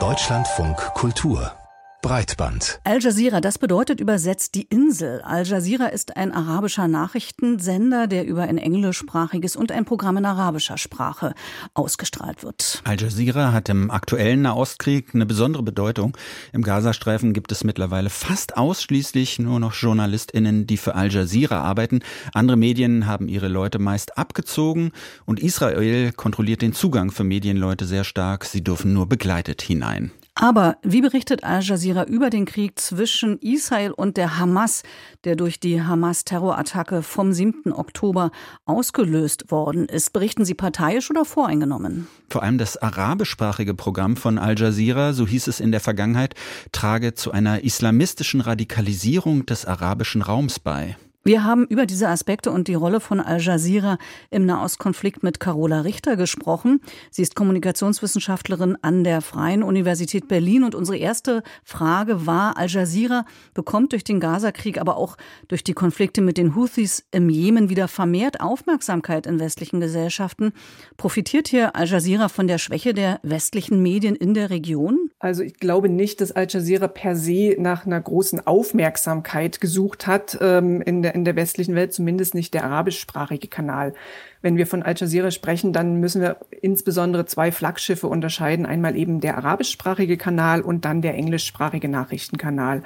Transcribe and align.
Deutschlandfunk 0.00 0.76
Kultur 0.94 1.52
Breitband. 2.04 2.80
Al 2.84 3.00
Jazeera, 3.00 3.40
das 3.40 3.56
bedeutet 3.56 3.98
übersetzt 3.98 4.54
die 4.56 4.64
Insel. 4.64 5.22
Al 5.22 5.46
Jazeera 5.46 5.86
ist 5.86 6.18
ein 6.18 6.32
arabischer 6.32 6.86
Nachrichtensender, 6.86 8.06
der 8.06 8.26
über 8.26 8.42
ein 8.42 8.58
englischsprachiges 8.58 9.56
und 9.56 9.72
ein 9.72 9.86
Programm 9.86 10.18
in 10.18 10.26
arabischer 10.26 10.76
Sprache 10.76 11.34
ausgestrahlt 11.72 12.42
wird. 12.42 12.82
Al 12.84 13.00
Jazeera 13.00 13.52
hat 13.52 13.70
im 13.70 13.90
aktuellen 13.90 14.42
Nahostkrieg 14.42 15.14
eine 15.14 15.24
besondere 15.24 15.62
Bedeutung. 15.62 16.14
Im 16.52 16.60
Gazastreifen 16.60 17.32
gibt 17.32 17.50
es 17.52 17.64
mittlerweile 17.64 18.10
fast 18.10 18.58
ausschließlich 18.58 19.38
nur 19.38 19.58
noch 19.58 19.72
JournalistInnen, 19.72 20.66
die 20.66 20.76
für 20.76 20.96
Al 20.96 21.10
Jazeera 21.10 21.62
arbeiten. 21.62 22.00
Andere 22.34 22.58
Medien 22.58 23.06
haben 23.06 23.28
ihre 23.28 23.48
Leute 23.48 23.78
meist 23.78 24.18
abgezogen 24.18 24.92
und 25.24 25.40
Israel 25.40 26.12
kontrolliert 26.12 26.60
den 26.60 26.74
Zugang 26.74 27.10
für 27.10 27.24
Medienleute 27.24 27.86
sehr 27.86 28.04
stark. 28.04 28.44
Sie 28.44 28.62
dürfen 28.62 28.92
nur 28.92 29.08
begleitet 29.08 29.62
hinein. 29.62 30.12
Aber 30.36 30.78
wie 30.82 31.00
berichtet 31.00 31.44
Al 31.44 31.62
Jazeera 31.62 32.04
über 32.04 32.28
den 32.28 32.44
Krieg 32.44 32.78
zwischen 32.78 33.38
Israel 33.38 33.92
und 33.92 34.16
der 34.16 34.36
Hamas, 34.38 34.82
der 35.22 35.36
durch 35.36 35.60
die 35.60 35.80
Hamas-Terrorattacke 35.80 37.02
vom 37.02 37.32
7. 37.32 37.72
Oktober 37.72 38.32
ausgelöst 38.64 39.52
worden 39.52 39.86
ist? 39.86 40.12
Berichten 40.12 40.44
Sie 40.44 40.54
parteiisch 40.54 41.08
oder 41.08 41.24
voreingenommen? 41.24 42.08
Vor 42.30 42.42
allem 42.42 42.58
das 42.58 42.76
arabischsprachige 42.76 43.74
Programm 43.74 44.16
von 44.16 44.38
Al 44.38 44.58
Jazeera, 44.58 45.12
so 45.12 45.24
hieß 45.24 45.46
es 45.46 45.60
in 45.60 45.70
der 45.70 45.80
Vergangenheit, 45.80 46.34
trage 46.72 47.14
zu 47.14 47.30
einer 47.30 47.62
islamistischen 47.62 48.40
Radikalisierung 48.40 49.46
des 49.46 49.64
arabischen 49.64 50.20
Raums 50.20 50.58
bei. 50.58 50.96
Wir 51.26 51.42
haben 51.42 51.64
über 51.64 51.86
diese 51.86 52.08
Aspekte 52.08 52.50
und 52.50 52.68
die 52.68 52.74
Rolle 52.74 53.00
von 53.00 53.18
Al 53.18 53.40
Jazeera 53.40 53.96
im 54.30 54.44
Nahostkonflikt 54.44 55.22
mit 55.22 55.40
Carola 55.40 55.80
Richter 55.80 56.16
gesprochen. 56.16 56.82
Sie 57.10 57.22
ist 57.22 57.34
Kommunikationswissenschaftlerin 57.34 58.76
an 58.82 59.04
der 59.04 59.22
Freien 59.22 59.62
Universität 59.62 60.28
Berlin 60.28 60.64
und 60.64 60.74
unsere 60.74 60.98
erste 60.98 61.42
Frage 61.64 62.26
war, 62.26 62.58
Al 62.58 62.68
Jazeera 62.68 63.24
bekommt 63.54 63.92
durch 63.92 64.04
den 64.04 64.20
Gazakrieg, 64.20 64.78
aber 64.78 64.98
auch 64.98 65.16
durch 65.48 65.64
die 65.64 65.72
Konflikte 65.72 66.20
mit 66.20 66.36
den 66.36 66.54
Houthis 66.54 67.06
im 67.10 67.30
Jemen 67.30 67.70
wieder 67.70 67.88
vermehrt 67.88 68.42
Aufmerksamkeit 68.42 69.26
in 69.26 69.40
westlichen 69.40 69.80
Gesellschaften. 69.80 70.52
Profitiert 70.98 71.48
hier 71.48 71.74
Al 71.74 71.86
Jazeera 71.86 72.28
von 72.28 72.48
der 72.48 72.58
Schwäche 72.58 72.92
der 72.92 73.20
westlichen 73.22 73.82
Medien 73.82 74.14
in 74.14 74.34
der 74.34 74.50
Region? 74.50 75.08
Also 75.20 75.42
ich 75.42 75.54
glaube 75.54 75.88
nicht, 75.88 76.20
dass 76.20 76.32
Al 76.32 76.48
Jazeera 76.50 76.86
per 76.86 77.16
se 77.16 77.56
nach 77.58 77.86
einer 77.86 78.02
großen 78.02 78.46
Aufmerksamkeit 78.46 79.62
gesucht 79.62 80.06
hat 80.06 80.36
ähm, 80.42 80.82
in 80.82 81.00
der 81.00 81.13
in 81.14 81.24
der 81.24 81.36
westlichen 81.36 81.74
Welt, 81.74 81.92
zumindest 81.92 82.34
nicht 82.34 82.54
der 82.54 82.64
arabischsprachige 82.64 83.48
Kanal. 83.48 83.94
Wenn 84.42 84.56
wir 84.56 84.66
von 84.66 84.82
Al 84.82 84.94
Jazeera 84.96 85.30
sprechen, 85.30 85.72
dann 85.72 86.00
müssen 86.00 86.20
wir 86.20 86.36
insbesondere 86.60 87.24
zwei 87.24 87.50
Flaggschiffe 87.50 88.08
unterscheiden. 88.08 88.66
Einmal 88.66 88.96
eben 88.96 89.20
der 89.20 89.38
arabischsprachige 89.38 90.16
Kanal 90.16 90.60
und 90.60 90.84
dann 90.84 91.00
der 91.00 91.14
englischsprachige 91.14 91.88
Nachrichtenkanal. 91.88 92.82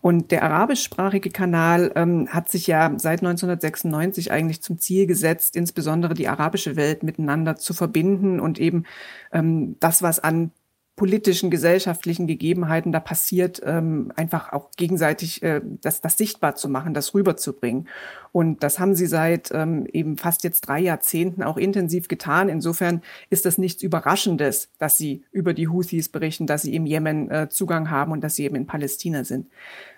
Und 0.00 0.30
der 0.30 0.44
arabischsprachige 0.44 1.30
Kanal 1.30 1.90
ähm, 1.94 2.28
hat 2.28 2.48
sich 2.48 2.66
ja 2.66 2.92
seit 2.96 3.20
1996 3.20 4.30
eigentlich 4.30 4.62
zum 4.62 4.78
Ziel 4.78 5.06
gesetzt, 5.06 5.56
insbesondere 5.56 6.14
die 6.14 6.28
arabische 6.28 6.76
Welt 6.76 7.02
miteinander 7.02 7.56
zu 7.56 7.74
verbinden 7.74 8.38
und 8.38 8.60
eben 8.60 8.84
ähm, 9.32 9.76
das, 9.80 10.02
was 10.02 10.20
an 10.20 10.52
politischen, 11.00 11.48
gesellschaftlichen 11.48 12.26
Gegebenheiten 12.26 12.92
da 12.92 13.00
passiert, 13.00 13.62
ähm, 13.64 14.12
einfach 14.16 14.52
auch 14.52 14.70
gegenseitig 14.76 15.42
äh, 15.42 15.62
das, 15.80 16.02
das 16.02 16.18
sichtbar 16.18 16.56
zu 16.56 16.68
machen, 16.68 16.92
das 16.92 17.14
rüberzubringen. 17.14 17.88
Und 18.32 18.62
das 18.62 18.78
haben 18.78 18.94
sie 18.94 19.06
seit 19.06 19.50
ähm, 19.50 19.86
eben 19.94 20.18
fast 20.18 20.44
jetzt 20.44 20.60
drei 20.60 20.78
Jahrzehnten 20.78 21.42
auch 21.42 21.56
intensiv 21.56 22.06
getan. 22.06 22.50
Insofern 22.50 23.00
ist 23.30 23.46
das 23.46 23.56
nichts 23.56 23.82
Überraschendes, 23.82 24.68
dass 24.76 24.98
sie 24.98 25.24
über 25.32 25.54
die 25.54 25.68
Houthis 25.68 26.10
berichten, 26.10 26.46
dass 26.46 26.60
sie 26.60 26.74
im 26.74 26.84
Jemen 26.84 27.30
äh, 27.30 27.48
Zugang 27.48 27.88
haben 27.88 28.12
und 28.12 28.22
dass 28.22 28.36
sie 28.36 28.44
eben 28.44 28.56
in 28.56 28.66
Palästina 28.66 29.24
sind. 29.24 29.46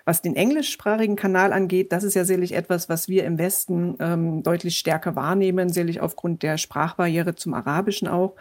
Was 0.05 0.21
den 0.21 0.37
englischsprachigen 0.37 1.17
Kanal 1.17 1.51
angeht, 1.51 1.91
das 1.91 2.05
ist 2.05 2.13
ja 2.13 2.23
sicherlich 2.23 2.53
etwas, 2.53 2.87
was 2.87 3.09
wir 3.09 3.25
im 3.25 3.37
Westen 3.37 3.97
ähm, 3.99 4.41
deutlich 4.41 4.77
stärker 4.77 5.17
wahrnehmen, 5.17 5.67
sicherlich 5.67 5.99
aufgrund 5.99 6.43
der 6.43 6.57
Sprachbarriere 6.57 7.35
zum 7.35 7.53
Arabischen 7.53 8.07
auch. 8.07 8.37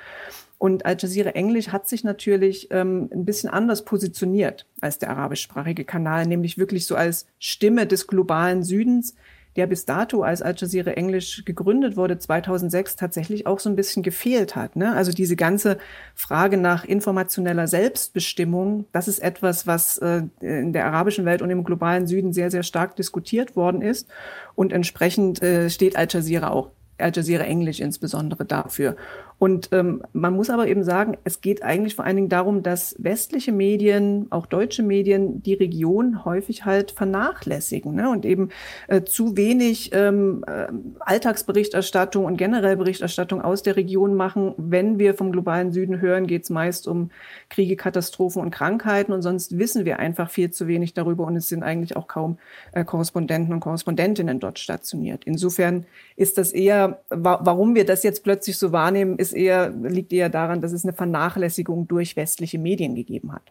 Und 0.63 0.87
Al 0.87 0.97
Jazeera 0.97 1.31
Englisch 1.31 1.71
hat 1.71 1.89
sich 1.89 2.05
natürlich 2.05 2.69
ähm, 2.71 3.11
ein 3.13 3.25
bisschen 3.25 3.51
anders 3.51 3.85
positioniert 3.85 4.65
als 4.81 4.97
der 4.97 5.11
arabischsprachige 5.11 5.85
Kanal, 5.85 6.25
nämlich 6.25 6.57
wirklich 6.57 6.87
so 6.87 6.95
als 6.95 7.27
Stimme 7.41 7.85
des 7.85 8.07
globalen 8.07 8.63
Südens, 8.63 9.17
der 9.57 9.67
bis 9.67 9.87
dato, 9.87 10.23
als 10.23 10.41
Al 10.41 10.55
Jazeera 10.57 10.93
Englisch 10.93 11.45
gegründet 11.45 11.97
wurde, 11.97 12.17
2006 12.17 12.95
tatsächlich 12.95 13.45
auch 13.49 13.59
so 13.59 13.71
ein 13.71 13.75
bisschen 13.75 14.05
gefehlt 14.05 14.55
hat. 14.55 14.77
Ne? 14.77 14.95
Also 14.95 15.11
diese 15.11 15.35
ganze 15.35 15.79
Frage 16.15 16.59
nach 16.59 16.85
informationeller 16.85 17.67
Selbstbestimmung, 17.67 18.85
das 18.93 19.09
ist 19.09 19.19
etwas, 19.19 19.67
was 19.67 19.99
äh, 19.99 20.23
in 20.39 20.73
der 20.73 20.87
arabischen 20.87 21.25
Welt 21.25 21.43
und 21.43 21.51
im 21.51 21.65
globalen 21.65 22.07
Süden 22.07 22.33
sehr, 22.33 22.53
sehr 22.53 22.63
stark 22.63 22.95
diskutiert 22.95 23.57
worden 23.57 23.83
ist. 23.83 24.07
Und 24.55 24.73
entsprechend 24.73 25.43
äh, 25.43 25.69
steht 25.71 25.97
Al 25.97 26.07
Jazeera 26.09 26.51
auch 26.51 26.71
Al 27.03 27.13
Jazeera 27.15 27.45
Englisch 27.45 27.81
insbesondere 27.81 28.45
dafür. 28.45 28.97
Und 29.43 29.71
ähm, 29.73 30.05
man 30.13 30.37
muss 30.37 30.51
aber 30.51 30.69
eben 30.69 30.85
sagen, 30.85 31.17
es 31.25 31.41
geht 31.41 31.65
eigentlich 31.65 31.97
vor 31.97 32.05
allen 32.05 32.15
Dingen 32.15 32.29
darum, 32.29 32.63
dass 32.63 32.95
westliche 33.01 33.51
Medien, 33.51 34.29
auch 34.31 34.47
deutsche 34.47 34.85
Medien, 34.85 35.43
die 35.43 35.55
Region 35.55 36.25
häufig 36.25 36.65
halt 36.65 36.93
vernachlässigen 36.93 37.93
ne? 37.93 38.09
und 38.09 38.25
eben 38.25 38.51
äh, 38.87 39.03
zu 39.03 39.37
wenig 39.37 39.91
ähm, 39.95 40.45
äh, 40.47 40.69
Alltagsberichterstattung 41.01 42.25
und 42.25 42.37
generell 42.37 42.77
Berichterstattung 42.77 43.43
aus 43.43 43.65
der 43.65 43.75
Region 43.75 44.15
machen. 44.15 44.55
Wenn 44.59 45.01
wir 45.01 45.15
vom 45.15 45.33
globalen 45.33 45.73
Süden 45.73 46.01
hören, 46.01 46.29
geht 46.29 46.45
es 46.45 46.51
meist 46.51 46.87
um 46.87 47.11
Kriege, 47.51 47.75
Katastrophen 47.75 48.43
und 48.43 48.53
Krankheiten 48.53 49.13
und 49.13 49.23
sonst 49.23 49.59
wissen 49.59 49.85
wir 49.85 49.99
einfach 49.99 50.31
viel 50.31 50.53
zu 50.53 50.69
wenig 50.69 50.95
darüber 50.95 51.27
und 51.27 51.35
es 51.35 51.49
sind 51.49 51.65
eigentlich 51.65 51.97
auch 51.97 52.07
kaum 52.07 52.39
äh, 52.75 52.85
Korrespondenten 52.85 53.53
und 53.53 53.59
Korrespondentinnen 53.59 54.39
dort 54.39 54.61
stationiert. 54.61 55.25
Insofern 55.25 55.85
ist 56.15 56.39
das 56.39 56.53
eher, 56.53 57.01
wa 57.09 57.41
warum 57.43 57.75
wir 57.75 57.85
das 57.85 58.05
jetzt 58.05 58.23
plötzlich 58.23 58.57
so 58.57 58.71
wahrnehmen, 58.71 59.19
ist 59.19 59.32
eher, 59.33 59.71
liegt 59.71 60.13
eher 60.13 60.29
daran, 60.29 60.61
dass 60.61 60.73
es 60.73 60.85
eine 60.85 60.93
Vernachlässigung 60.93 61.89
durch 61.89 62.17
westliche 62.17 62.59
Medien 62.59 62.95
gegeben 62.95 63.33
hat. 63.33 63.43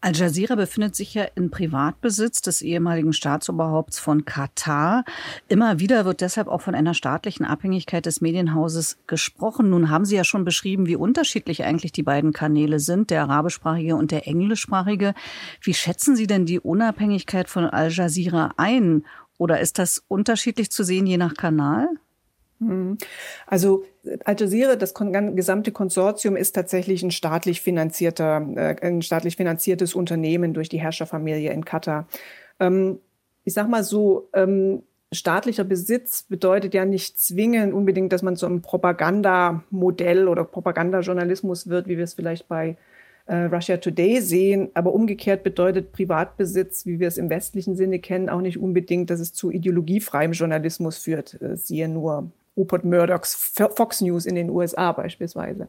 Al 0.00 0.14
Jazeera 0.14 0.54
befindet 0.54 0.94
sich 0.94 1.14
ja 1.14 1.24
in 1.34 1.50
Privatbesitz 1.50 2.40
des 2.40 2.62
ehemaligen 2.62 3.12
Staatsoberhaupts 3.12 3.98
von 3.98 4.24
Katar. 4.24 5.04
Immer 5.48 5.80
wieder 5.80 6.04
wird 6.04 6.20
deshalb 6.20 6.48
auch 6.48 6.60
von 6.60 6.74
einer 6.74 6.94
staatlichen 6.94 7.44
Abhängigkeit 7.44 8.06
des 8.06 8.20
Medienhauses 8.20 8.98
gesprochen. 9.06 9.70
Nun 9.70 9.90
haben 9.90 10.04
Sie 10.04 10.16
ja 10.16 10.24
schon 10.24 10.44
beschrieben, 10.44 10.86
wie 10.86 10.96
unterschiedlich 10.96 11.64
eigentlich 11.64 11.92
die 11.92 12.02
beiden 12.02 12.32
Kanäle 12.32 12.78
sind, 12.78 13.10
der 13.10 13.22
arabischsprachige 13.22 13.96
und 13.96 14.10
der 14.10 14.28
englischsprachige. 14.28 15.14
Wie 15.60 15.74
schätzen 15.74 16.16
Sie 16.16 16.26
denn 16.26 16.46
die 16.46 16.60
Unabhängigkeit 16.60 17.48
von 17.48 17.64
Al 17.64 17.90
Jazeera 17.90 18.52
ein? 18.56 19.04
Oder 19.38 19.60
ist 19.60 19.78
das 19.78 20.02
unterschiedlich 20.08 20.70
zu 20.70 20.82
sehen 20.82 21.06
je 21.06 21.16
nach 21.18 21.34
Kanal? 21.34 21.88
Mhm. 22.58 22.98
Also 23.46 23.84
Al 24.24 24.36
Jazeera, 24.38 24.76
das 24.76 24.94
gesamte 24.94 25.72
Konsortium 25.72 26.36
ist 26.36 26.52
tatsächlich 26.52 27.02
ein 27.02 27.10
staatlich 27.10 27.60
finanzierter, 27.60 28.46
äh, 28.56 28.76
ein 28.82 29.02
staatlich 29.02 29.36
finanziertes 29.36 29.94
Unternehmen 29.94 30.54
durch 30.54 30.68
die 30.68 30.80
Herrscherfamilie 30.80 31.52
in 31.52 31.64
Katar. 31.64 32.08
Ähm, 32.60 33.00
ich 33.44 33.54
sag 33.54 33.68
mal 33.68 33.84
so, 33.84 34.28
ähm, 34.32 34.82
staatlicher 35.12 35.64
Besitz 35.64 36.24
bedeutet 36.24 36.74
ja 36.74 36.84
nicht 36.84 37.18
zwingend 37.18 37.72
unbedingt, 37.74 38.12
dass 38.12 38.22
man 38.22 38.36
zu 38.36 38.46
einem 38.46 38.62
Propagandamodell 38.62 40.28
oder 40.28 40.44
Propagandajournalismus 40.44 41.68
wird, 41.68 41.88
wie 41.88 41.96
wir 41.96 42.04
es 42.04 42.14
vielleicht 42.14 42.48
bei 42.48 42.76
äh, 43.26 43.44
Russia 43.44 43.76
Today 43.76 44.20
sehen. 44.20 44.70
Aber 44.74 44.92
umgekehrt 44.92 45.42
bedeutet 45.42 45.92
Privatbesitz, 45.92 46.86
wie 46.86 46.98
wir 46.98 47.08
es 47.08 47.18
im 47.18 47.30
westlichen 47.30 47.76
Sinne 47.76 47.98
kennen, 47.98 48.28
auch 48.28 48.40
nicht 48.40 48.58
unbedingt, 48.58 49.10
dass 49.10 49.20
es 49.20 49.32
zu 49.32 49.50
ideologiefreiem 49.50 50.32
Journalismus 50.32 50.98
führt. 50.98 51.40
Äh, 51.40 51.56
siehe 51.56 51.88
nur 51.88 52.30
Rupert 52.56 52.84
Murdochs 52.84 53.34
Fox 53.34 54.00
News 54.00 54.26
in 54.26 54.34
den 54.34 54.50
USA 54.50 54.92
beispielsweise. 54.92 55.68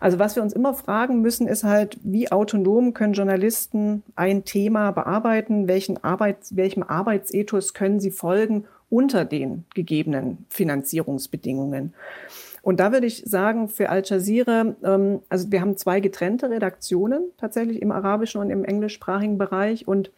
Also 0.00 0.18
was 0.18 0.36
wir 0.36 0.42
uns 0.42 0.52
immer 0.52 0.74
fragen 0.74 1.20
müssen, 1.22 1.46
ist 1.46 1.64
halt, 1.64 1.98
wie 2.02 2.30
autonom 2.30 2.92
können 2.94 3.14
Journalisten 3.14 4.02
ein 4.16 4.44
Thema 4.44 4.90
bearbeiten? 4.90 5.68
Welchen 5.68 6.02
Arbeits, 6.02 6.56
welchem 6.56 6.82
Arbeitsethos 6.82 7.74
können 7.74 8.00
sie 8.00 8.10
folgen 8.10 8.64
unter 8.90 9.24
den 9.24 9.64
gegebenen 9.74 10.44
Finanzierungsbedingungen? 10.50 11.94
Und 12.60 12.80
da 12.80 12.92
würde 12.92 13.06
ich 13.06 13.24
sagen, 13.26 13.68
für 13.68 13.90
Al 13.90 14.02
Jazeera, 14.04 14.74
ähm, 14.82 15.20
also 15.28 15.52
wir 15.52 15.60
haben 15.60 15.76
zwei 15.76 16.00
getrennte 16.00 16.48
Redaktionen 16.48 17.24
tatsächlich 17.38 17.82
im 17.82 17.92
arabischen 17.92 18.40
und 18.40 18.50
im 18.50 18.64
englischsprachigen 18.64 19.36
Bereich 19.36 19.86
und 19.86 20.10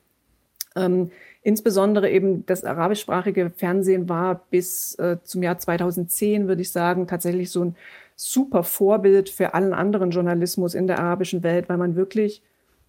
ähm, 0.76 1.10
insbesondere 1.42 2.10
eben 2.10 2.44
das 2.46 2.64
arabischsprachige 2.64 3.50
Fernsehen 3.50 4.08
war 4.08 4.46
bis 4.50 4.94
äh, 4.96 5.18
zum 5.22 5.42
Jahr 5.42 5.58
2010, 5.58 6.48
würde 6.48 6.62
ich 6.62 6.70
sagen, 6.70 7.06
tatsächlich 7.06 7.50
so 7.50 7.64
ein 7.64 7.76
super 8.14 8.64
Vorbild 8.64 9.28
für 9.28 9.54
allen 9.54 9.72
anderen 9.72 10.10
Journalismus 10.10 10.74
in 10.74 10.86
der 10.86 10.98
arabischen 10.98 11.42
Welt, 11.42 11.68
weil 11.68 11.76
man 11.76 11.96
wirklich 11.96 12.42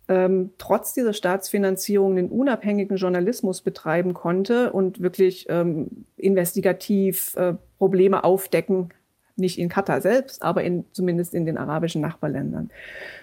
ähm, 0.07 0.51
trotz 0.57 0.93
dieser 0.93 1.13
Staatsfinanzierung 1.13 2.15
den 2.15 2.29
unabhängigen 2.29 2.97
Journalismus 2.97 3.61
betreiben 3.61 4.13
konnte 4.13 4.71
und 4.71 5.01
wirklich 5.01 5.47
ähm, 5.49 6.05
investigativ 6.15 7.35
äh, 7.35 7.55
Probleme 7.77 8.23
aufdecken 8.23 8.89
Nicht 9.37 9.59
in 9.59 9.69
Katar 9.69 10.01
selbst, 10.01 10.43
aber 10.43 10.63
in, 10.63 10.85
zumindest 10.91 11.33
in 11.33 11.45
den 11.45 11.57
arabischen 11.57 12.01
Nachbarländern. 12.01 12.69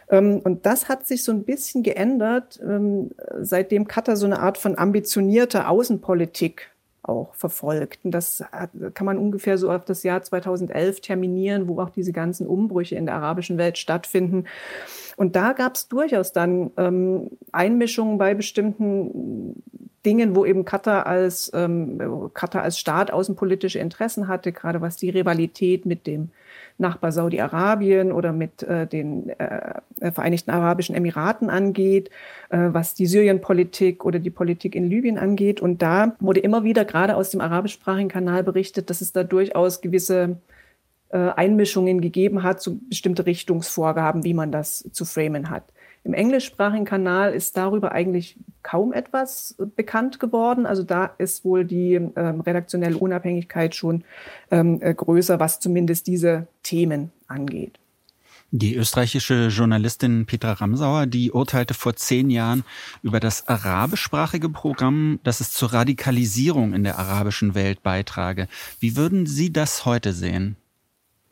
Ähm, 0.08 0.40
und 0.44 0.66
das 0.66 0.88
hat 0.88 1.06
sich 1.06 1.25
so 1.25 1.32
ein 1.32 1.44
bisschen 1.44 1.82
geändert, 1.82 2.61
ähm, 2.62 3.11
seitdem 3.40 3.87
Katar 3.87 4.16
so 4.16 4.26
eine 4.26 4.40
Art 4.40 4.58
von 4.58 4.78
ambitionierter 4.78 5.69
Außenpolitik 5.69 6.70
auch 7.05 7.34
verfolgt. 7.34 8.05
Und 8.05 8.12
das 8.12 8.43
kann 8.94 9.05
man 9.05 9.19
ungefähr 9.19 9.58
so 9.58 9.70
auf 9.70 9.84
das 9.84 10.02
Jahr 10.02 10.22
2011 10.22 11.00
terminieren, 11.00 11.69
wo 11.69 11.81
auch 11.81 11.90
diese 11.90 12.12
ganzen 12.12 12.46
Umbrüche 12.46 12.96
in 12.96 13.06
der 13.06 13.16
arabischen 13.16 13.58
Welt 13.58 13.78
stattfinden. 13.78 14.44
Und 15.16 15.37
da 15.37 15.52
gab 15.52 15.76
es 15.76 15.88
durchaus 15.88 16.32
dann 16.32 16.70
ähm, 16.76 17.31
Einmischungen 17.52 18.19
bei 18.19 18.34
bestimmten 18.34 19.62
Dingen, 20.05 20.37
wo 20.37 20.45
eben 20.45 20.65
Katar 20.65 21.06
als, 21.06 21.51
ähm, 21.55 22.31
Katar 22.35 22.62
als 22.62 22.79
Staat 22.79 23.11
außenpolitische 23.11 23.79
Interessen 23.79 24.29
hatte, 24.29 24.53
gerade 24.53 24.81
was 24.81 24.97
die 24.97 25.11
Rivalität 25.11 25.87
mit 25.87 26.06
dem 26.06 26.31
Nachbar 26.77 27.12
Saudi-Arabien 27.12 28.11
oder 28.11 28.33
mit 28.33 28.62
äh, 28.65 28.87
den 28.87 29.31
äh, 29.39 29.81
Vereinigten 30.12 30.51
Arabischen 30.51 30.95
Emiraten 30.95 31.49
angeht, 31.49 32.11
äh, 32.51 32.71
was 32.73 32.95
die 32.95 33.06
Syrien-Politik 33.06 34.05
oder 34.05 34.19
die 34.19 34.31
Politik 34.31 34.75
in 34.75 34.89
Libyen 34.89 35.19
angeht. 35.19 35.61
Und 35.61 35.83
da 35.83 36.17
wurde 36.19 36.41
immer 36.41 36.65
wieder 36.65 36.85
gerade 36.85 37.17
aus 37.17 37.31
dem 37.31 37.41
arabischsprachigen 37.41 38.09
Kanal 38.09 38.43
berichtet, 38.43 38.91
dass 38.91 39.00
es 39.00 39.12
da 39.12 39.23
durchaus 39.23 39.81
gewisse 39.83 40.37
äh, 41.11 41.31
Einmischungen 41.37 42.00
gegeben 42.00 42.43
hat, 42.43 42.61
so 42.61 42.77
bestimmte 42.89 43.25
Richtungsvorgaben, 43.25 44.25
wie 44.25 44.35
man 44.35 44.50
das 44.50 44.89
zu 44.91 45.05
framen 45.05 45.49
hat. 45.50 45.62
Im 46.05 46.12
englischsprachigen 46.12 46.85
Kanal 46.85 47.33
ist 47.33 47.56
darüber 47.56 47.93
eigentlich 47.93 48.37
kaum 48.62 48.93
etwas 48.93 49.56
bekannt 49.75 50.21
geworden. 50.21 50.67
Also 50.67 50.83
da 50.83 51.06
ist 51.17 51.45
wohl 51.45 51.65
die 51.65 51.95
ähm, 51.95 52.41
redaktionelle 52.41 52.99
Unabhängigkeit 52.99 53.75
schon 53.75 54.05
ähm, 54.51 54.79
äh, 54.83 54.93
größer, 54.93 55.41
was 55.41 55.61
zumindest 55.61 56.06
diese 56.06 56.47
Themen 56.62 57.11
angeht. 57.27 57.79
Die 58.51 58.77
österreichische 58.77 59.49
Journalistin 59.49 60.27
Petra 60.27 60.53
Ramsauer, 60.53 61.06
die 61.06 61.33
urteilte 61.33 61.75
vor 61.75 61.97
zehn 61.97 62.31
Jahren 62.31 62.65
über 63.03 63.19
das 63.19 63.49
arabischsprachige 63.49 64.49
Programm, 64.49 65.19
dass 65.25 65.41
es 65.41 65.53
zur 65.53 65.73
Radikalisierung 65.73 66.73
in 66.73 66.85
der 66.85 66.99
arabischen 66.99 67.55
Welt 67.55 67.83
beitrage. 67.83 68.47
Wie 68.79 68.95
würden 68.95 69.27
Sie 69.27 69.53
das 69.53 69.87
heute 69.87 70.12
sehen? 70.12 70.57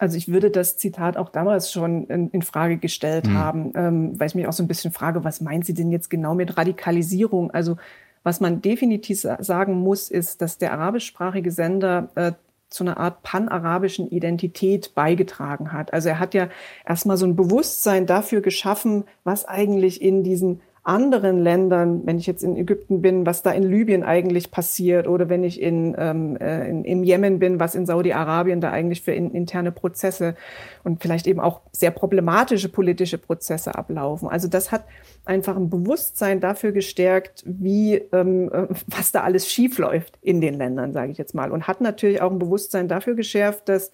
Also 0.03 0.17
ich 0.17 0.27
würde 0.27 0.51
das 0.51 0.77
Zitat 0.79 1.17
auch 1.17 1.29
damals 1.29 1.71
schon 1.71 2.09
in, 2.09 2.29
in 2.31 2.43
Frage 2.43 2.77
gestellt 2.77 3.29
mhm. 3.29 3.39
haben, 3.39 3.73
ähm, 3.77 4.19
weil 4.19 4.27
ich 4.27 4.35
mich 4.35 4.49
auch 4.49 4.53
so 4.53 4.65
ein 4.65 4.67
bisschen 4.67 4.91
frage, 4.91 5.23
was 5.23 5.41
meint 5.41 5.65
sie 5.65 5.75
denn 5.75 5.93
jetzt 5.93 6.11
genau 6.11 6.35
mit 6.35 6.57
Radikalisierung? 6.57 7.53
Also 7.53 7.77
was 8.25 8.41
man 8.41 8.61
definitiv 8.61 9.21
sagen 9.21 9.75
muss, 9.75 10.11
ist, 10.11 10.43
dass 10.43 10.59
der 10.59 10.73
arabischsprachige 10.73 11.53
Sender 11.53 12.09
äh, 12.17 12.33
zu 12.69 12.83
einer 12.83 12.97
Art 12.97 13.23
panarabischen 13.23 14.11
Identität 14.11 14.93
beigetragen 14.97 15.73
hat. 15.73 15.93
Also 15.93 16.09
er 16.09 16.19
hat 16.19 16.35
ja 16.35 16.49
erstmal 16.85 17.17
so 17.17 17.25
ein 17.25 17.37
Bewusstsein 17.37 18.05
dafür 18.05 18.41
geschaffen, 18.41 19.05
was 19.23 19.45
eigentlich 19.45 20.03
in 20.03 20.25
diesen 20.25 20.63
anderen 20.85 21.39
Ländern, 21.39 22.05
wenn 22.07 22.19
ich 22.19 22.27
jetzt 22.27 22.43
in 22.43 22.57
Ägypten 22.57 23.03
bin, 23.03 23.25
was 23.25 23.43
da 23.43 23.53
in 23.53 23.63
Libyen 23.63 24.03
eigentlich 24.03 24.51
passiert 24.51 25.07
oder 25.07 25.29
wenn 25.29 25.45
ich 25.45 25.61
in, 25.63 25.95
ähm, 25.97 26.37
äh, 26.37 26.69
in, 26.69 26.85
im 26.85 27.05
Jemen 27.05 27.39
bin, 27.39 27.61
was 27.61 27.77
in 27.77 27.87
Saudi-Arabien 27.87 28.61
da 28.61 28.73
eigentlich 28.73 29.03
für 29.03 29.13
in, 29.13 29.31
interne 29.31 29.71
Prozesse 29.71 30.35
und 30.83 31.01
vielleicht 31.01 31.29
eben 31.29 31.39
auch 31.39 31.61
sehr 31.71 31.93
problematische 31.93 32.69
politische 32.69 33.19
Prozesse 33.19 33.77
ablaufen. 33.77 34.29
Also 34.29 34.49
das 34.49 34.73
hat 34.73 34.85
einfach 35.25 35.57
ein 35.57 35.71
Bewusstsein 35.71 36.41
dafür 36.41 36.73
gestärkt, 36.73 37.45
wie 37.47 37.95
ähm, 38.13 38.51
äh, 38.53 38.67
was 38.89 39.13
da 39.13 39.23
alles 39.23 39.49
schiefläuft 39.49 40.19
in 40.21 40.41
den 40.41 40.55
Ländern, 40.55 40.93
sage 40.93 41.13
ich 41.13 41.19
jetzt 41.19 41.35
mal, 41.35 41.53
und 41.53 41.69
hat 41.69 41.81
natürlich 41.81 42.21
auch 42.21 42.33
ein 42.33 42.41
Bewusstsein 42.41 42.89
dafür 42.89 43.15
geschärft, 43.15 43.69
dass 43.69 43.93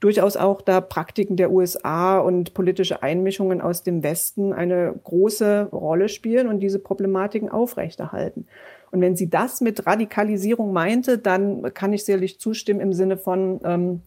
durchaus 0.00 0.36
auch 0.36 0.62
da 0.62 0.80
Praktiken 0.80 1.36
der 1.36 1.50
USA 1.50 2.18
und 2.18 2.54
politische 2.54 3.02
Einmischungen 3.02 3.60
aus 3.60 3.82
dem 3.82 4.02
Westen 4.02 4.52
eine 4.52 4.94
große 5.02 5.68
Rolle 5.72 6.08
spielen 6.08 6.48
und 6.48 6.60
diese 6.60 6.78
Problematiken 6.78 7.48
aufrechterhalten. 7.48 8.46
Und 8.90 9.00
wenn 9.00 9.16
sie 9.16 9.28
das 9.28 9.60
mit 9.60 9.86
Radikalisierung 9.86 10.72
meinte, 10.72 11.18
dann 11.18 11.74
kann 11.74 11.92
ich 11.92 12.04
sicherlich 12.04 12.40
zustimmen 12.40 12.80
im 12.80 12.92
Sinne 12.92 13.18
von, 13.18 13.60
ähm, 13.64 14.02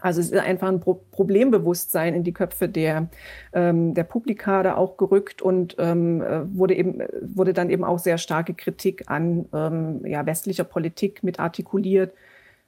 also 0.00 0.20
es 0.20 0.30
ist 0.30 0.38
einfach 0.38 0.68
ein 0.68 0.80
Pro 0.80 1.00
Problembewusstsein 1.12 2.14
in 2.14 2.24
die 2.24 2.32
Köpfe 2.32 2.68
der, 2.68 3.08
ähm, 3.52 3.94
der 3.94 4.04
Publika 4.04 4.62
da 4.62 4.76
auch 4.76 4.96
gerückt 4.96 5.40
und 5.40 5.76
ähm, 5.78 6.20
äh, 6.20 6.56
wurde 6.56 6.74
eben, 6.74 7.02
wurde 7.22 7.52
dann 7.52 7.70
eben 7.70 7.84
auch 7.84 7.98
sehr 7.98 8.18
starke 8.18 8.54
Kritik 8.54 9.04
an 9.06 9.46
ähm, 9.54 10.04
ja, 10.04 10.26
westlicher 10.26 10.64
Politik 10.64 11.22
mit 11.22 11.38
artikuliert 11.38 12.12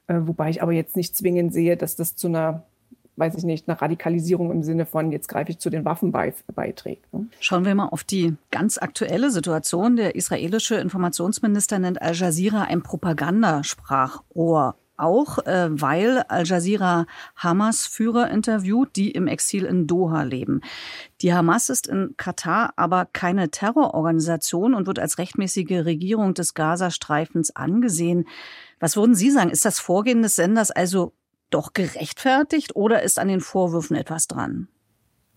äh, 0.08 0.20
wobei 0.20 0.50
ich 0.50 0.62
aber 0.62 0.72
jetzt 0.72 0.96
nicht 0.96 1.16
zwingend 1.16 1.52
sehe, 1.52 1.76
dass 1.76 1.96
das 1.96 2.16
zu 2.16 2.28
einer 2.28 2.64
weiß 3.16 3.34
ich 3.36 3.44
nicht, 3.44 3.68
einer 3.68 3.80
Radikalisierung 3.80 4.50
im 4.50 4.62
Sinne 4.62 4.86
von, 4.86 5.10
jetzt 5.10 5.28
greife 5.28 5.50
ich 5.50 5.58
zu 5.58 5.70
den 5.70 5.84
Waffen 5.84 6.12
bei, 6.12 6.34
beiträgt. 6.54 7.12
Ne? 7.12 7.26
Schauen 7.40 7.64
wir 7.64 7.74
mal 7.74 7.88
auf 7.88 8.04
die 8.04 8.34
ganz 8.50 8.78
aktuelle 8.78 9.30
Situation. 9.30 9.96
Der 9.96 10.14
israelische 10.14 10.76
Informationsminister 10.76 11.78
nennt 11.78 12.00
Al 12.00 12.14
Jazeera 12.14 12.62
ein 12.62 12.82
Propagandasprachrohr. 12.82 14.76
Auch 14.98 15.44
äh, 15.44 15.68
weil 15.70 16.22
Al 16.28 16.46
Jazeera 16.46 17.06
Hamas-Führer 17.36 18.30
interviewt, 18.30 18.96
die 18.96 19.10
im 19.10 19.26
Exil 19.26 19.64
in 19.64 19.86
Doha 19.86 20.22
leben. 20.22 20.62
Die 21.20 21.34
Hamas 21.34 21.68
ist 21.68 21.86
in 21.86 22.14
Katar 22.16 22.72
aber 22.76 23.06
keine 23.12 23.50
Terrororganisation 23.50 24.74
und 24.74 24.86
wird 24.86 24.98
als 24.98 25.18
rechtmäßige 25.18 25.84
Regierung 25.84 26.32
des 26.32 26.54
Gazastreifens 26.54 27.54
angesehen. 27.54 28.26
Was 28.81 28.96
würden 28.96 29.14
Sie 29.14 29.31
sagen? 29.31 29.50
Ist 29.50 29.64
das 29.64 29.78
Vorgehen 29.78 30.23
des 30.23 30.37
Senders 30.37 30.70
also 30.70 31.12
doch 31.50 31.73
gerechtfertigt 31.73 32.76
oder 32.76 33.02
ist 33.02 33.19
an 33.19 33.28
den 33.28 33.40
Vorwürfen 33.40 33.96
etwas 33.96 34.26
dran? 34.26 34.69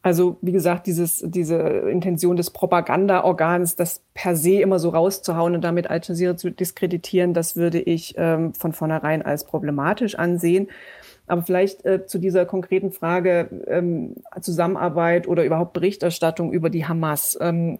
Also 0.01 0.37
wie 0.41 0.53
gesagt, 0.53 0.87
dieses, 0.87 1.21
diese 1.25 1.57
Intention 1.57 2.37
des 2.37 2.51
Propagandaorgans, 2.51 3.75
das 3.75 4.01
per 4.13 4.35
se 4.35 4.61
immer 4.61 4.79
so 4.79 4.89
rauszuhauen 4.89 5.55
und 5.55 5.61
damit 5.61 5.89
Al 5.89 5.99
Jazeera 6.01 6.37
zu 6.37 6.51
diskreditieren, 6.51 7.33
das 7.33 7.57
würde 7.57 7.81
ich 7.81 8.15
ähm, 8.17 8.53
von 8.53 8.71
vornherein 8.71 9.21
als 9.21 9.43
problematisch 9.43 10.15
ansehen. 10.15 10.69
Aber 11.27 11.43
vielleicht 11.43 11.85
äh, 11.85 12.05
zu 12.05 12.17
dieser 12.17 12.45
konkreten 12.45 12.91
Frage 12.91 13.49
ähm, 13.67 14.15
Zusammenarbeit 14.39 15.27
oder 15.27 15.43
überhaupt 15.43 15.73
Berichterstattung 15.73 16.53
über 16.53 16.69
die 16.69 16.85
Hamas. 16.87 17.37
Ähm, 17.41 17.79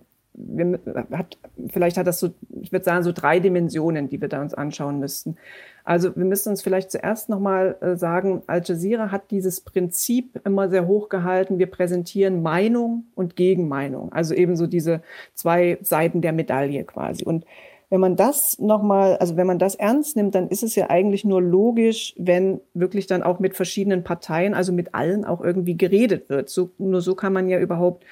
hat, 1.12 1.38
vielleicht 1.70 1.98
hat 1.98 2.06
das 2.08 2.20
so, 2.20 2.30
ich 2.62 2.72
würde 2.72 2.86
sagen, 2.86 3.04
so 3.04 3.12
drei 3.12 3.40
Dimensionen, 3.40 4.10
die 4.10 4.22
wir 4.22 4.28
da 4.28 4.42
uns 4.42 4.54
anschauen 4.54 5.00
müssten. 5.00 5.38
Also 5.84 6.16
wir 6.16 6.26
müssen 6.26 6.50
uns 6.50 6.62
vielleicht 6.62 6.92
zuerst 6.92 7.30
nochmal 7.30 7.76
äh, 7.82 7.96
sagen, 7.96 8.44
Al 8.48 8.62
Jazeera 8.64 9.12
hat 9.12 9.32
dieses 9.32 9.62
Prinzip 9.62 10.40
immer 10.46 10.70
sehr 10.70 10.88
hoch 10.88 11.10
gehalten. 11.10 11.58
Wir 11.58 11.68
präsentieren 11.68 12.42
Meinung 12.42 13.06
und 13.16 13.36
Gegenmeinung. 13.36 14.12
Also 14.12 14.34
eben 14.36 14.56
so 14.56 14.68
diese 14.68 15.02
zwei 15.34 15.80
Seiten 15.82 16.22
der 16.22 16.34
Medaille 16.34 16.84
quasi. 16.84 17.24
Und 17.24 17.46
wenn 17.90 18.02
man 18.02 18.16
das 18.16 18.60
nochmal, 18.60 19.18
also 19.18 19.36
wenn 19.36 19.48
man 19.48 19.58
das 19.58 19.74
ernst 19.74 20.16
nimmt, 20.16 20.36
dann 20.36 20.50
ist 20.50 20.62
es 20.62 20.76
ja 20.76 20.90
eigentlich 20.90 21.26
nur 21.26 21.42
logisch, 21.42 22.14
wenn 22.18 22.62
wirklich 22.76 23.08
dann 23.08 23.24
auch 23.24 23.40
mit 23.40 23.56
verschiedenen 23.56 24.04
Parteien, 24.04 24.54
also 24.54 24.72
mit 24.72 24.94
allen 24.94 25.26
auch 25.26 25.42
irgendwie 25.42 25.76
geredet 25.76 26.30
wird. 26.30 26.50
So, 26.50 26.70
nur 26.78 27.02
so 27.02 27.16
kann 27.16 27.34
man 27.34 27.50
ja 27.50 27.60
überhaupt 27.60 28.06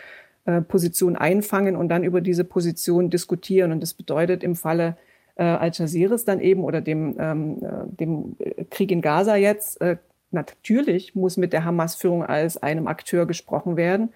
äh, 0.48 0.62
Position 0.62 1.18
einfangen 1.18 1.76
und 1.76 1.90
dann 1.90 2.06
über 2.06 2.22
diese 2.22 2.46
Position 2.46 3.10
diskutieren. 3.10 3.74
Und 3.74 3.84
das 3.84 3.94
bedeutet 3.94 4.44
im 4.44 4.56
Falle 4.56 4.96
äh, 5.36 5.44
Al-Jazeera 5.44 6.16
dann 6.26 6.40
eben 6.40 6.64
oder 6.64 6.80
dem, 6.80 7.18
ähm, 7.20 7.58
äh, 7.62 7.96
dem 8.00 8.38
Krieg 8.70 8.92
in 8.92 9.02
Gaza 9.02 9.36
jetzt, 9.36 9.82
äh, 9.82 9.98
natürlich 10.32 11.16
muss 11.16 11.36
mit 11.36 11.52
der 11.52 11.66
Hamas-Führung 11.66 12.24
als 12.24 12.64
einem 12.64 12.88
Akteur 12.88 13.26
gesprochen 13.26 13.76
werden. 13.76 14.14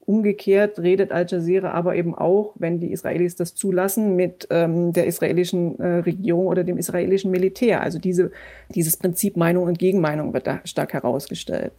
Umgekehrt 0.00 0.78
redet 0.78 1.12
Al 1.12 1.26
Jazeera 1.28 1.72
aber 1.72 1.94
eben 1.94 2.14
auch, 2.14 2.54
wenn 2.54 2.80
die 2.80 2.92
Israelis 2.92 3.36
das 3.36 3.54
zulassen, 3.54 4.16
mit 4.16 4.46
ähm, 4.50 4.94
der 4.94 5.06
israelischen 5.06 5.78
äh, 5.78 5.98
Regierung 5.98 6.46
oder 6.46 6.64
dem 6.64 6.78
israelischen 6.78 7.30
Militär. 7.30 7.82
Also 7.82 7.98
diese, 7.98 8.30
dieses 8.74 8.96
Prinzip 8.96 9.36
Meinung 9.36 9.64
und 9.64 9.78
Gegenmeinung 9.78 10.32
wird 10.32 10.46
da 10.46 10.60
stark 10.64 10.94
herausgestellt. 10.94 11.72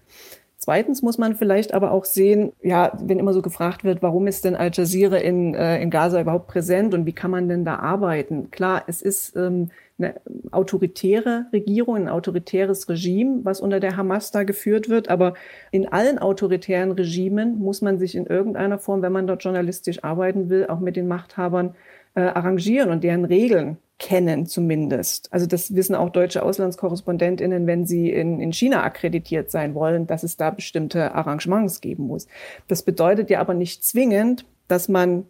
Zweitens 0.68 1.02
muss 1.02 1.18
man 1.18 1.34
vielleicht 1.38 1.74
aber 1.74 1.92
auch 1.92 2.04
sehen, 2.04 2.52
ja, 2.62 2.92
wenn 3.02 3.20
immer 3.20 3.32
so 3.32 3.42
gefragt 3.42 3.86
wird, 3.86 4.02
warum 4.02 4.28
ist 4.28 4.44
denn 4.44 4.54
Al 4.54 4.70
Jazeera 4.74 5.16
in, 5.16 5.56
äh, 5.56 5.82
in 5.82 5.90
Gaza 5.90 6.20
überhaupt 6.20 6.48
präsent 6.48 6.94
und 6.94 7.06
wie 7.06 7.14
kann 7.14 7.32
man 7.32 7.48
denn 7.48 7.64
da 7.64 7.78
arbeiten? 7.78 8.52
Klar, 8.52 8.84
es 8.86 9.02
ist 9.02 9.34
ähm, 9.38 9.70
eine 9.98 10.16
autoritäre 10.52 11.46
Regierung, 11.54 11.96
ein 11.96 12.10
autoritäres 12.10 12.90
Regime, 12.90 13.40
was 13.44 13.62
unter 13.62 13.80
der 13.80 13.96
Hamas 13.96 14.32
da 14.32 14.44
geführt 14.44 14.90
wird. 14.90 15.08
Aber 15.08 15.36
in 15.72 15.88
allen 15.88 16.20
autoritären 16.20 16.92
Regimen 16.92 17.60
muss 17.60 17.82
man 17.82 17.98
sich 17.98 18.14
in 18.14 18.26
irgendeiner 18.26 18.78
Form, 18.78 19.02
wenn 19.02 19.14
man 19.14 19.26
dort 19.26 19.46
journalistisch 19.46 20.04
arbeiten 20.04 20.50
will, 20.50 20.68
auch 20.68 20.82
mit 20.82 20.98
den 20.98 21.08
Machthabern 21.08 21.76
äh, 22.16 22.24
arrangieren 22.24 22.92
und 22.92 23.06
deren 23.06 23.24
Regeln 23.24 23.78
kennen 24.00 24.46
zumindest. 24.46 25.34
Also 25.34 25.48
das 25.48 25.74
wissen 25.74 25.96
auch 25.96 26.10
deutsche 26.10 26.44
Auslandskorrespondentinnen, 26.44 27.66
wenn 27.66 27.86
sie 27.86 28.12
in, 28.12 28.40
in 28.40 28.54
China 28.54 28.84
akkreditiert 28.84 29.50
sein 29.50 29.74
wollen, 29.74 30.06
dass 30.06 30.24
es 30.24 30.38
da 30.38 30.52
bestimmte 30.52 31.16
Arrangements 31.16 31.82
geben 31.82 32.04
muss. 32.04 32.28
Das 32.68 32.84
bedeutet 32.84 33.30
ja 33.30 33.40
aber 33.40 33.54
nicht 33.56 33.84
zwingend, 33.84 34.46
dass 34.68 34.88
man 34.88 35.26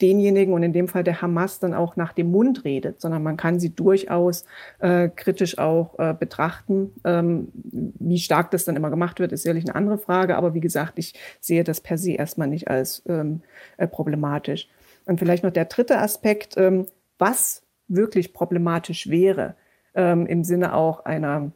denjenigen 0.00 0.54
und 0.54 0.62
in 0.62 0.72
dem 0.72 0.86
Fall 0.86 1.02
der 1.02 1.22
Hamas 1.22 1.58
dann 1.58 1.74
auch 1.74 1.96
nach 1.96 2.12
dem 2.12 2.30
Mund 2.30 2.64
redet, 2.64 3.00
sondern 3.00 3.22
man 3.22 3.36
kann 3.36 3.58
sie 3.58 3.74
durchaus 3.74 4.44
äh, 4.78 5.08
kritisch 5.08 5.58
auch 5.58 5.98
äh, 5.98 6.14
betrachten. 6.14 6.92
Ähm, 7.04 7.48
wie 7.54 8.18
stark 8.18 8.52
das 8.52 8.64
dann 8.64 8.76
immer 8.76 8.90
gemacht 8.90 9.18
wird, 9.18 9.32
ist 9.32 9.42
sicherlich 9.42 9.64
eine 9.64 9.74
andere 9.74 9.98
Frage, 9.98 10.36
aber 10.36 10.54
wie 10.54 10.60
gesagt, 10.60 11.00
ich 11.00 11.14
sehe 11.40 11.64
das 11.64 11.80
per 11.80 11.98
se 11.98 12.12
erstmal 12.12 12.46
nicht 12.46 12.68
als 12.68 13.02
ähm, 13.08 13.42
äh, 13.76 13.88
problematisch. 13.88 14.68
Und 15.04 15.18
vielleicht 15.18 15.42
noch 15.42 15.50
der 15.50 15.64
dritte 15.64 15.98
Aspekt, 15.98 16.56
ähm, 16.56 16.86
was 17.18 17.62
wirklich 17.88 18.32
problematisch 18.32 19.08
wäre, 19.08 19.56
ähm, 19.94 20.26
im 20.26 20.44
Sinne 20.44 20.74
auch 20.74 21.04
einer 21.04 21.52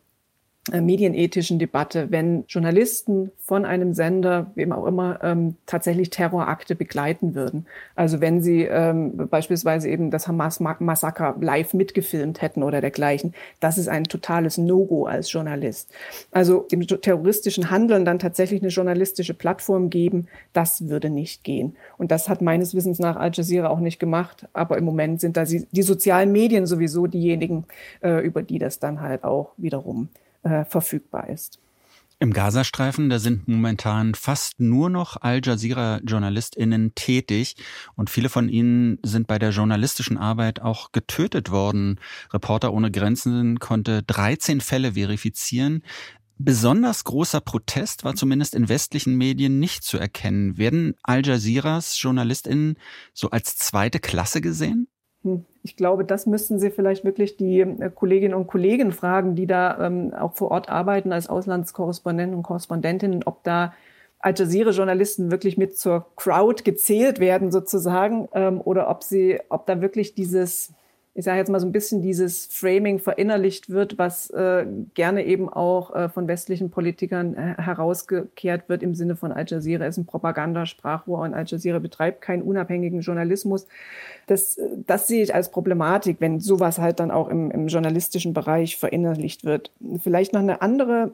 medienethischen 0.71 1.59
Debatte, 1.59 2.13
wenn 2.13 2.45
Journalisten 2.47 3.33
von 3.37 3.65
einem 3.65 3.95
Sender, 3.95 4.53
wem 4.55 4.73
auch 4.73 4.87
immer, 4.87 5.19
ähm, 5.25 5.57
tatsächlich 5.67 6.11
Terrorakte 6.11 6.77
begleiten 6.77 7.35
würden. 7.35 7.67
Also 7.97 8.21
wenn 8.21 8.41
sie 8.41 8.63
ähm, 8.63 9.29
beispielsweise 9.29 9.89
eben 9.89 10.13
das 10.13 10.29
Hamas-Massaker 10.29 11.35
live 11.41 11.75
mitgefilmt 11.75 12.43
hätten 12.43 12.63
oder 12.63 12.81
dergleichen. 12.81 13.35
Das 13.59 13.77
ist 13.77 13.89
ein 13.89 14.05
totales 14.05 14.57
No-Go 14.57 15.07
als 15.07 15.33
Journalist. 15.33 15.91
Also 16.31 16.61
dem 16.71 16.87
terroristischen 16.87 17.71
Handeln 17.71 18.05
dann 18.05 18.21
tatsächlich 18.21 18.63
eine 18.63 18.71
journalistische 18.71 19.35
Plattform 19.35 19.91
geben, 19.91 20.29
das 20.53 20.89
würde 20.89 21.11
nicht 21.11 21.43
gehen. 21.43 21.75
Und 21.99 22.13
das 22.13 22.29
hat 22.29 22.41
meines 22.41 22.73
Wissens 22.73 23.01
nach 23.01 23.17
Al 23.17 23.33
Jazeera 23.35 23.69
auch 23.69 23.81
nicht 23.81 23.99
gemacht. 23.99 24.47
Aber 24.53 24.79
im 24.79 24.85
Moment 24.85 25.21
sind 25.21 25.37
da 25.37 25.43
die 25.45 25.83
sozialen 25.83 26.31
Medien 26.31 26.67
sowieso 26.67 27.09
diejenigen, 27.09 27.65
äh, 28.01 28.25
über 28.25 28.43
die 28.43 28.61
das 28.61 28.79
dann 28.79 29.01
halt 29.01 29.25
auch 29.25 29.51
wiederum 29.57 30.09
äh, 30.43 30.65
verfügbar 30.65 31.29
ist. 31.29 31.59
Im 32.23 32.33
Gazastreifen, 32.33 33.11
da 33.11 33.19
sind 33.19 33.49
momentan 33.49 34.15
fast 34.15 34.61
nur 34.61 34.91
noch 34.91 35.17
Al 35.21 35.41
Jazeera-JournalistInnen 35.43 36.95
tätig 36.95 37.57
und 37.97 38.11
viele 38.11 38.29
von 38.29 38.49
ihnen 38.49 39.01
sind 39.03 39.27
bei 39.27 39.41
der 39.41 39.51
journalistischen 39.51 40.19
Arbeit 40.19 40.63
auch 40.63 40.93
getötet 40.93 41.51
worden. 41.51 41.99
Reporter 42.33 42.73
ohne 42.73 42.93
Grenzen 42.93 43.59
konnte 43.59 44.05
13 44.05 44.61
Fälle 44.61 44.93
verifizieren. 44.93 45.83
Besonders 46.39 47.03
großer 47.03 47.41
Protest 47.41 48.05
war 48.05 48.15
zumindest 48.15 48.55
in 48.55 48.69
westlichen 48.69 49.17
Medien 49.17 49.59
nicht 49.59 49.83
zu 49.83 49.99
erkennen. 49.99 50.59
Werden 50.59 50.95
Al 51.03 51.27
Jazeeras 51.27 52.01
JournalistInnen 52.01 52.77
so 53.15 53.31
als 53.31 53.57
zweite 53.57 53.99
Klasse 53.99 54.41
gesehen? 54.41 54.87
Hm. 55.25 55.45
Ich 55.65 55.77
glaube, 55.77 56.05
das 56.05 56.27
müssten 56.27 56.59
Sie 56.59 56.71
vielleicht 56.71 57.05
wirklich 57.05 57.37
die 57.37 57.61
äh, 57.61 57.91
Kolleginnen 57.95 58.35
und 58.35 58.49
Kollegen 58.49 58.93
fragen, 58.93 59.37
die 59.37 59.47
da 59.47 59.87
ähm, 59.87 60.13
auch 60.13 60.35
vor 60.35 60.51
Ort 60.51 60.69
arbeiten 60.69 61.13
als 61.13 61.29
Auslandskorrespondenten 61.29 62.37
und 62.37 62.43
Korrespondentinnen, 62.43 63.23
ob 63.25 63.45
da 63.45 63.73
Al 64.19 64.35
Jazeera-Journalisten 64.37 65.31
wirklich 65.31 65.59
mit 65.59 65.77
zur 65.77 66.07
Crowd 66.17 66.63
gezählt 66.63 67.19
werden 67.19 67.51
sozusagen 67.51 68.29
ähm, 68.35 68.61
oder 68.61 68.89
ob 68.89 69.03
sie, 69.03 69.41
ob 69.49 69.67
da 69.67 69.81
wirklich 69.81 70.15
dieses 70.15 70.73
ich 71.15 71.25
sage 71.25 71.39
jetzt 71.39 71.51
mal 71.51 71.61
so 71.61 71.67
ein 71.67 71.73
bisschen 71.73 72.01
dieses 72.01 72.47
Framing 72.47 72.99
verinnerlicht 72.99 73.69
wird, 73.69 73.99
was 73.99 74.31
äh, 74.31 74.65
gerne 74.95 75.27
eben 75.27 75.51
auch 75.51 75.95
äh, 75.95 76.09
von 76.09 76.27
westlichen 76.27 76.71
Politikern 76.71 77.35
äh, 77.35 77.55
herausgekehrt 77.61 78.69
wird 78.71 78.83
im 78.83 78.95
Sinne 78.95 79.15
von 79.15 79.31
Al 79.31 79.45
Jazeera 79.47 79.85
ist 79.85 79.99
ein 79.99 80.07
Propagandasprachrohr 80.07 81.21
und 81.21 81.35
Al 81.35 81.45
Jazeera 81.47 81.81
betreibt 81.81 82.23
keinen 82.23 82.41
unabhängigen 82.41 83.01
Journalismus. 83.01 83.67
Das, 84.27 84.57
äh, 84.57 84.69
das 84.87 85.07
sehe 85.07 85.23
ich 85.23 85.35
als 85.35 85.51
Problematik, 85.51 86.17
wenn 86.21 86.41
sowas 86.41 86.79
halt 86.79 86.99
dann 86.99 87.11
auch 87.11 87.29
im, 87.29 87.51
im 87.51 87.67
journalistischen 87.67 88.33
Bereich 88.33 88.79
verinnerlicht 88.79 89.45
wird. 89.45 89.71
Vielleicht 90.03 90.33
noch 90.33 90.41
eine 90.41 90.63
andere 90.63 91.13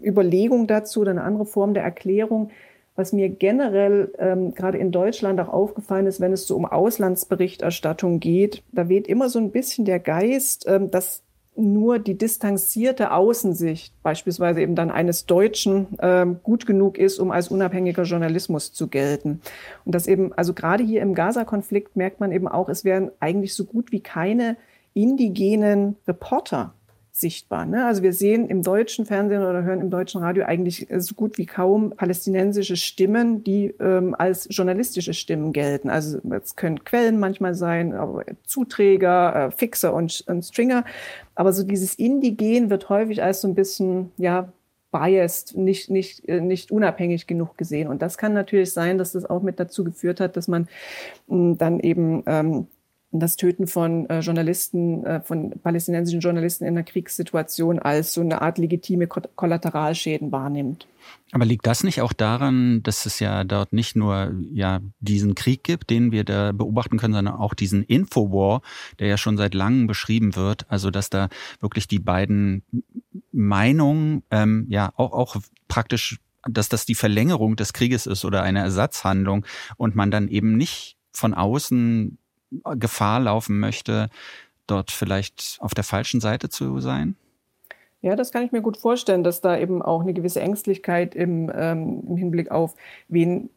Überlegung 0.00 0.68
dazu 0.68 1.00
oder 1.00 1.10
eine 1.10 1.24
andere 1.24 1.46
Form 1.46 1.74
der 1.74 1.82
Erklärung 1.82 2.50
was 2.98 3.12
mir 3.12 3.28
generell 3.28 4.12
ähm, 4.18 4.54
gerade 4.54 4.76
in 4.76 4.90
Deutschland 4.90 5.38
auch 5.40 5.48
aufgefallen 5.48 6.06
ist, 6.06 6.20
wenn 6.20 6.32
es 6.32 6.48
so 6.48 6.56
um 6.56 6.66
Auslandsberichterstattung 6.66 8.18
geht, 8.18 8.64
da 8.72 8.88
weht 8.88 9.06
immer 9.06 9.28
so 9.28 9.38
ein 9.38 9.52
bisschen 9.52 9.84
der 9.84 10.00
Geist, 10.00 10.66
ähm, 10.66 10.90
dass 10.90 11.22
nur 11.54 12.00
die 12.00 12.18
distanzierte 12.18 13.12
Außensicht, 13.12 13.92
beispielsweise 14.02 14.60
eben 14.62 14.74
dann 14.74 14.90
eines 14.90 15.26
Deutschen, 15.26 15.86
ähm, 16.00 16.40
gut 16.42 16.66
genug 16.66 16.98
ist, 16.98 17.20
um 17.20 17.30
als 17.30 17.48
unabhängiger 17.48 18.02
Journalismus 18.02 18.72
zu 18.72 18.88
gelten. 18.88 19.42
Und 19.84 19.94
das 19.94 20.08
eben, 20.08 20.32
also 20.32 20.52
gerade 20.52 20.82
hier 20.82 21.00
im 21.02 21.14
Gaza-Konflikt 21.14 21.94
merkt 21.94 22.18
man 22.18 22.32
eben 22.32 22.48
auch, 22.48 22.68
es 22.68 22.84
werden 22.84 23.12
eigentlich 23.20 23.54
so 23.54 23.64
gut 23.64 23.92
wie 23.92 24.00
keine 24.00 24.56
indigenen 24.92 25.96
Reporter 26.08 26.74
sichtbar. 27.20 27.66
Ne? 27.66 27.84
Also 27.86 28.02
wir 28.02 28.12
sehen 28.12 28.48
im 28.48 28.62
deutschen 28.62 29.06
Fernsehen 29.06 29.42
oder 29.42 29.62
hören 29.62 29.80
im 29.80 29.90
deutschen 29.90 30.20
Radio 30.22 30.44
eigentlich 30.44 30.86
so 30.98 31.14
gut 31.14 31.38
wie 31.38 31.46
kaum 31.46 31.90
palästinensische 31.90 32.76
Stimmen, 32.76 33.42
die 33.42 33.74
ähm, 33.80 34.14
als 34.16 34.46
journalistische 34.50 35.14
Stimmen 35.14 35.52
gelten. 35.52 35.90
Also 35.90 36.18
es 36.30 36.56
können 36.56 36.84
Quellen 36.84 37.18
manchmal 37.18 37.54
sein, 37.54 37.94
Zuträger, 38.44 39.46
äh, 39.46 39.50
Fixer 39.50 39.92
und, 39.94 40.24
und 40.26 40.44
Stringer. 40.44 40.84
Aber 41.34 41.52
so 41.52 41.64
dieses 41.64 41.94
Indigen 41.94 42.70
wird 42.70 42.88
häufig 42.88 43.22
als 43.22 43.40
so 43.40 43.48
ein 43.48 43.54
bisschen, 43.54 44.12
ja, 44.16 44.52
biased, 44.90 45.56
nicht, 45.56 45.90
nicht, 45.90 46.28
äh, 46.28 46.40
nicht 46.40 46.70
unabhängig 46.70 47.26
genug 47.26 47.58
gesehen. 47.58 47.88
Und 47.88 48.00
das 48.00 48.16
kann 48.16 48.32
natürlich 48.32 48.72
sein, 48.72 48.98
dass 48.98 49.12
das 49.12 49.28
auch 49.28 49.42
mit 49.42 49.60
dazu 49.60 49.84
geführt 49.84 50.20
hat, 50.20 50.36
dass 50.36 50.48
man 50.48 50.68
mh, 51.26 51.36
hm, 51.36 51.58
dann 51.58 51.80
eben 51.80 52.22
ähm, 52.26 52.66
das 53.10 53.36
Töten 53.36 53.66
von 53.66 54.08
äh, 54.10 54.20
Journalisten, 54.20 55.04
äh, 55.04 55.20
von 55.22 55.50
palästinensischen 55.62 56.20
Journalisten 56.20 56.64
in 56.64 56.76
einer 56.76 56.82
Kriegssituation 56.82 57.78
als 57.78 58.12
so 58.12 58.20
eine 58.20 58.42
Art 58.42 58.58
legitime 58.58 59.06
Kollateralschäden 59.06 60.30
wahrnimmt. 60.30 60.86
Aber 61.32 61.46
liegt 61.46 61.66
das 61.66 61.84
nicht 61.84 62.02
auch 62.02 62.12
daran, 62.12 62.82
dass 62.82 63.06
es 63.06 63.18
ja 63.18 63.44
dort 63.44 63.72
nicht 63.72 63.96
nur 63.96 64.34
ja 64.52 64.80
diesen 65.00 65.34
Krieg 65.34 65.64
gibt, 65.64 65.88
den 65.88 66.12
wir 66.12 66.24
da 66.24 66.52
beobachten 66.52 66.98
können, 66.98 67.14
sondern 67.14 67.34
auch 67.34 67.54
diesen 67.54 67.82
Infowar, 67.82 68.60
der 68.98 69.08
ja 69.08 69.16
schon 69.16 69.38
seit 69.38 69.54
langem 69.54 69.86
beschrieben 69.86 70.36
wird, 70.36 70.66
also 70.70 70.90
dass 70.90 71.08
da 71.08 71.28
wirklich 71.60 71.88
die 71.88 71.98
beiden 72.00 72.62
Meinungen 73.32 74.22
ähm, 74.30 74.66
ja 74.68 74.92
auch 74.96 75.12
auch 75.12 75.36
praktisch 75.68 76.18
dass 76.48 76.68
das 76.68 76.86
die 76.86 76.94
Verlängerung 76.94 77.56
des 77.56 77.72
Krieges 77.72 78.06
ist 78.06 78.24
oder 78.24 78.42
eine 78.42 78.60
Ersatzhandlung 78.60 79.44
und 79.76 79.96
man 79.96 80.10
dann 80.10 80.28
eben 80.28 80.56
nicht 80.56 80.96
von 81.12 81.34
außen 81.34 82.16
Gefahr 82.50 83.20
laufen 83.20 83.58
möchte, 83.60 84.08
dort 84.66 84.90
vielleicht 84.90 85.58
auf 85.60 85.74
der 85.74 85.84
falschen 85.84 86.20
Seite 86.20 86.48
zu 86.48 86.80
sein? 86.80 87.16
Ja, 88.00 88.14
das 88.14 88.30
kann 88.30 88.44
ich 88.44 88.52
mir 88.52 88.62
gut 88.62 88.76
vorstellen, 88.76 89.24
dass 89.24 89.40
da 89.40 89.58
eben 89.58 89.82
auch 89.82 90.02
eine 90.02 90.14
gewisse 90.14 90.40
Ängstlichkeit 90.40 91.14
im, 91.14 91.50
ähm, 91.54 92.04
im 92.08 92.16
Hinblick 92.16 92.50
auf, 92.50 92.76
wen, 93.08 93.50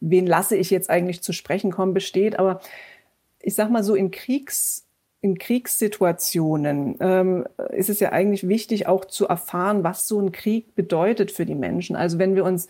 wen 0.00 0.26
lasse 0.26 0.56
ich 0.56 0.70
jetzt 0.70 0.90
eigentlich 0.90 1.22
zu 1.22 1.32
sprechen 1.32 1.72
kommen, 1.72 1.94
besteht. 1.94 2.38
Aber 2.38 2.60
ich 3.40 3.54
sag 3.54 3.70
mal 3.70 3.82
so, 3.82 3.94
in 3.94 4.10
Kriegs, 4.10 4.86
in 5.22 5.38
Kriegssituationen 5.38 6.96
ähm, 7.00 7.46
ist 7.70 7.88
es 7.88 8.00
ja 8.00 8.12
eigentlich 8.12 8.46
wichtig, 8.48 8.86
auch 8.86 9.06
zu 9.06 9.26
erfahren, 9.28 9.82
was 9.82 10.06
so 10.06 10.20
ein 10.20 10.30
Krieg 10.30 10.74
bedeutet 10.74 11.32
für 11.32 11.46
die 11.46 11.54
Menschen. 11.54 11.96
Also 11.96 12.18
wenn 12.18 12.34
wir 12.34 12.44
uns 12.44 12.68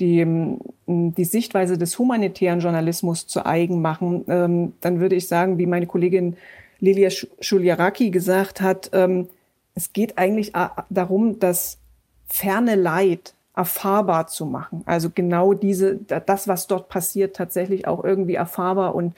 die, 0.00 0.58
die 0.86 1.24
Sichtweise 1.24 1.78
des 1.78 1.98
humanitären 1.98 2.60
Journalismus 2.60 3.26
zu 3.26 3.44
eigen 3.46 3.80
machen, 3.80 4.24
ähm, 4.28 4.72
dann 4.80 5.00
würde 5.00 5.16
ich 5.16 5.28
sagen, 5.28 5.58
wie 5.58 5.66
meine 5.66 5.86
Kollegin 5.86 6.36
Lilia 6.80 7.10
Schuliaraki 7.10 8.10
gesagt 8.10 8.60
hat, 8.60 8.90
ähm, 8.92 9.28
es 9.74 9.92
geht 9.92 10.18
eigentlich 10.18 10.52
darum, 10.90 11.38
das 11.38 11.78
ferne 12.26 12.74
Leid 12.74 13.34
erfahrbar 13.56 14.26
zu 14.26 14.46
machen. 14.46 14.82
Also 14.84 15.10
genau 15.14 15.54
diese, 15.54 15.96
das, 15.96 16.48
was 16.48 16.66
dort 16.66 16.88
passiert, 16.88 17.36
tatsächlich 17.36 17.86
auch 17.86 18.04
irgendwie 18.04 18.34
erfahrbar 18.34 18.94
und 18.94 19.14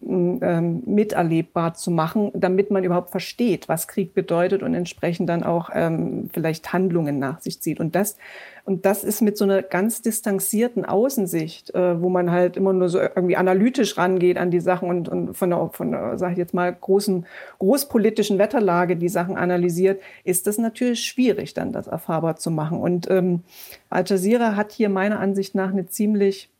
ähm, 0.00 0.82
miterlebbar 0.86 1.74
zu 1.74 1.90
machen, 1.90 2.30
damit 2.32 2.70
man 2.70 2.84
überhaupt 2.84 3.10
versteht, 3.10 3.68
was 3.68 3.88
Krieg 3.88 4.14
bedeutet 4.14 4.62
und 4.62 4.74
entsprechend 4.74 5.28
dann 5.28 5.42
auch 5.42 5.70
ähm, 5.74 6.30
vielleicht 6.32 6.72
Handlungen 6.72 7.18
nach 7.18 7.40
sich 7.40 7.60
zieht. 7.60 7.80
Und 7.80 7.96
das, 7.96 8.16
und 8.64 8.86
das 8.86 9.02
ist 9.02 9.22
mit 9.22 9.36
so 9.36 9.44
einer 9.44 9.60
ganz 9.60 10.00
distanzierten 10.00 10.84
Außensicht, 10.84 11.74
äh, 11.74 12.00
wo 12.00 12.10
man 12.10 12.30
halt 12.30 12.56
immer 12.56 12.72
nur 12.72 12.88
so 12.88 13.00
irgendwie 13.00 13.36
analytisch 13.36 13.98
rangeht 13.98 14.38
an 14.38 14.52
die 14.52 14.60
Sachen 14.60 14.88
und, 14.88 15.08
und 15.08 15.34
von 15.34 15.50
der, 15.50 15.70
von 15.72 15.90
der, 15.90 16.16
sag 16.16 16.32
ich 16.32 16.38
jetzt 16.38 16.54
mal, 16.54 16.72
großen, 16.72 17.26
großpolitischen 17.58 18.38
Wetterlage 18.38 18.96
die 18.96 19.08
Sachen 19.08 19.36
analysiert, 19.36 20.00
ist 20.22 20.46
das 20.46 20.58
natürlich 20.58 21.04
schwierig, 21.04 21.54
dann 21.54 21.72
das 21.72 21.88
erfahrbar 21.88 22.36
zu 22.36 22.52
machen. 22.52 22.78
Und 22.78 23.10
ähm, 23.10 23.42
Al 23.90 24.04
Jazeera 24.06 24.54
hat 24.54 24.70
hier 24.70 24.90
meiner 24.90 25.18
Ansicht 25.18 25.56
nach 25.56 25.72
eine 25.72 25.86
ziemlich 25.86 26.50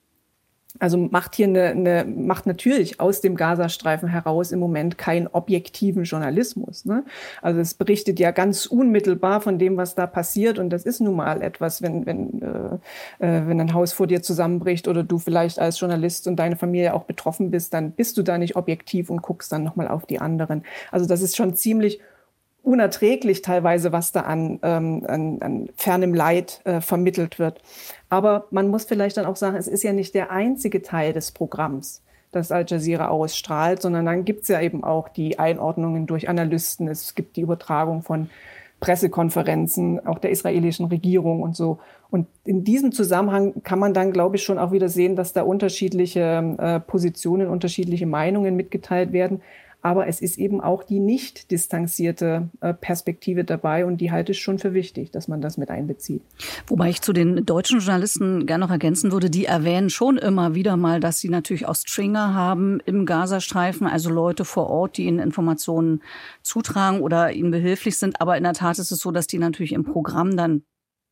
also 0.79 0.97
macht 0.97 1.35
hier 1.35 1.47
eine, 1.47 1.65
eine, 1.67 2.05
macht 2.05 2.47
natürlich 2.47 3.01
aus 3.01 3.21
dem 3.21 3.37
Gazastreifen 3.37 4.09
heraus 4.09 4.53
im 4.53 4.59
Moment 4.59 4.99
keinen 4.99 5.27
objektiven 5.27 6.05
Journalismus. 6.05 6.85
Ne? 6.85 7.05
Also 7.43 7.61
es 7.61 7.75
berichtet 7.75 8.21
ja 8.21 8.31
ganz 8.31 8.67
unmittelbar 8.67 9.41
von 9.41 9.59
dem, 9.59 9.77
was 9.77 9.95
da 9.95 10.07
passiert. 10.07 10.59
Und 10.59 10.71
das 10.71 10.85
ist 10.85 11.01
nun 11.01 11.17
mal 11.17 11.43
etwas, 11.43 11.83
wenn, 11.83 12.07
wenn, 12.07 12.43
äh, 12.43 13.27
äh, 13.27 13.47
wenn 13.47 13.61
ein 13.61 13.75
Haus 13.75 13.93
vor 13.93 14.07
dir 14.07 14.23
zusammenbricht 14.23 14.89
oder 14.89 15.03
du 15.03 15.19
vielleicht 15.19 15.59
als 15.59 15.81
Journalist 15.81 16.27
und 16.27 16.37
deine 16.37 16.57
Familie 16.57 16.95
auch 16.95 17.05
betroffen 17.05 17.51
bist, 17.51 17.75
dann 17.75 17.93
bist 17.93 18.17
du 18.17 18.23
da 18.23 18.39
nicht 18.39 18.57
objektiv 18.57 19.11
und 19.11 19.23
guckst 19.23 19.53
dann 19.53 19.65
nochmal 19.65 19.89
auf 19.89 20.07
die 20.07 20.21
anderen. 20.21 20.65
Also 20.91 21.07
das 21.07 21.23
ist 21.23 21.37
schon 21.37 21.55
ziemlich 21.55 22.01
unerträglich 22.63 23.43
teilweise, 23.43 23.93
was 23.93 24.13
da 24.13 24.23
an, 24.23 24.59
ähm, 24.63 25.05
an, 25.07 25.39
an 25.41 25.69
fernem 25.77 26.15
Leid 26.15 26.61
äh, 26.65 26.81
vermittelt 26.81 27.39
wird. 27.39 27.63
Aber 28.09 28.47
man 28.51 28.69
muss 28.69 28.85
vielleicht 28.85 29.17
dann 29.17 29.27
auch 29.27 29.37
sagen, 29.37 29.57
es 29.57 29.69
ist 29.69 29.83
ja 29.83 29.93
nicht 29.93 30.15
der 30.15 30.31
einzige 30.31 30.83
Teil 30.83 31.13
des 31.13 31.33
Programms. 31.33 32.03
das 32.31 32.53
Al 32.53 32.67
Jazeera 32.69 33.09
ausstrahlt, 33.09 33.81
sondern 33.81 34.05
dann 34.05 34.25
gibt 34.25 34.43
es 34.43 34.49
ja 34.49 34.61
eben 34.61 34.85
auch 34.85 35.09
die 35.09 35.39
Einordnungen 35.39 36.07
durch 36.07 36.29
Analysten. 36.29 36.89
Es 36.89 37.15
gibt 37.15 37.37
die 37.37 37.41
Übertragung 37.41 38.03
von 38.03 38.29
Pressekonferenzen, 38.81 40.07
auch 40.07 40.19
der 40.19 40.31
israelischen 40.31 40.87
Regierung 40.87 41.43
und 41.43 41.57
so. 41.57 41.79
Und 42.11 42.27
in 42.45 42.65
diesem 42.65 42.93
Zusammenhang 42.93 43.63
kann 43.65 43.79
man 43.79 43.93
dann, 43.93 44.13
glaube 44.13 44.37
ich, 44.37 44.45
schon 44.45 44.59
auch 44.59 44.73
wieder 44.73 44.89
sehen, 44.89 45.17
dass 45.17 45.33
da 45.33 45.43
unterschiedliche 45.43 46.57
äh, 46.59 46.81
Positionen, 46.81 47.49
unterschiedliche 47.49 48.07
Meinungen 48.07 48.57
mitgeteilt 48.57 49.13
werden. 49.13 49.43
Aber 49.89 50.07
es 50.07 50.21
ist 50.21 50.37
eben 50.37 50.61
auch 50.61 50.85
die 50.85 51.01
nicht 51.01 51.51
distanzierte 51.51 52.51
äh, 52.61 52.75
Perspektive 52.75 53.43
dabei 53.43 53.87
und 53.87 54.03
die 54.03 54.13
halte 54.13 54.33
ich 54.33 54.43
schon 54.43 54.59
für 54.59 54.75
wichtig, 54.75 55.13
dass 55.13 55.29
man 55.29 55.41
das 55.41 55.57
mit 55.57 55.71
einbezieht. 55.71 56.21
Wobei 56.67 56.91
ich 56.91 57.01
zu 57.01 57.15
den 57.15 57.47
deutschen 57.47 57.81
Journalisten 57.81 58.45
gerne 58.45 58.67
noch 58.67 58.71
ergänzen 58.71 59.13
würde, 59.13 59.31
die 59.31 59.47
erwähnen 59.47 59.89
schon 59.89 60.19
immer 60.19 60.55
wieder 60.55 60.77
mal, 60.77 61.01
dass 61.01 61.21
sie 61.21 61.31
natürlich 61.31 61.65
auch 61.65 61.75
Stringer 61.75 62.35
haben 62.35 62.81
im 62.85 63.07
Gazastreifen, 63.07 63.87
also 63.87 64.11
Leute 64.11 64.45
vor 64.45 64.69
Ort, 64.69 64.99
die 64.99 65.07
ihnen 65.07 65.21
Informationen 65.21 66.03
zutragen 66.43 67.01
oder 67.01 67.33
ihnen 67.33 67.51
behilflich 67.51 67.97
sind. 67.97 68.21
Aber 68.21 68.37
in 68.37 68.43
der 68.43 68.53
Tat 68.53 68.79
ist 68.79 68.91
es 68.91 68.99
so, 68.99 69.11
dass 69.11 69.27
die 69.27 69.39
natürlich 69.39 69.73
im 69.73 69.85
Programm 69.85 70.37
dann 70.37 70.65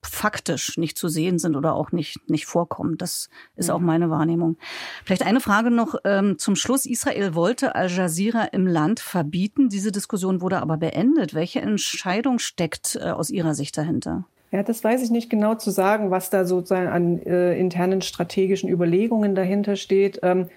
faktisch 0.07 0.77
nicht 0.77 0.99
zu 0.99 1.09
sehen 1.09 1.39
sind 1.39 1.57
oder 1.57 1.75
auch 1.75 1.93
nicht, 1.93 2.29
nicht 2.29 2.47
vorkommen. 2.47 2.97
Das 2.99 3.29
ist 3.57 3.71
auch 3.71 3.81
meine 3.81 4.11
Wahrnehmung. 4.11 4.57
Vielleicht 5.05 5.25
eine 5.25 5.41
Frage 5.41 5.71
noch 5.71 5.97
ähm, 6.05 6.39
zum 6.39 6.57
Schluss. 6.57 6.87
Israel 6.87 7.35
wollte 7.35 7.75
Al 7.75 7.91
Jazeera 7.91 8.45
im 8.45 8.67
Land 8.67 9.01
verbieten. 9.01 9.69
Diese 9.69 9.93
Diskussion 9.93 10.41
wurde 10.41 10.61
aber 10.61 10.77
beendet. 10.77 11.35
Welche 11.35 11.61
Entscheidung 11.61 12.39
steckt 12.39 12.97
äh, 13.01 13.11
aus 13.11 13.31
Ihrer 13.31 13.55
Sicht 13.55 13.77
dahinter? 13.77 14.25
Ja, 14.53 14.63
das 14.63 14.83
weiß 14.83 15.03
ich 15.03 15.11
nicht 15.11 15.29
genau 15.29 15.57
zu 15.57 15.71
sagen, 15.71 16.11
was 16.11 16.31
da 16.31 16.45
sozusagen 16.45 16.89
an 16.89 17.19
äh, 17.23 17.59
internen 17.59 18.01
strategischen 18.01 18.71
Überlegungen 18.71 19.35
dahinter 19.35 19.77
steht. 19.77 20.21
Ähm, 20.23 20.49